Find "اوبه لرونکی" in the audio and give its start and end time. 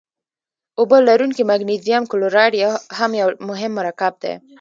0.79-1.43